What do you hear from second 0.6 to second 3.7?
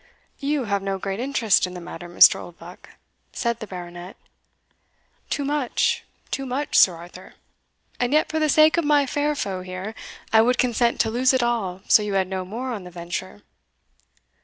have no great interest in the matter, Mr. Oldbuck," said the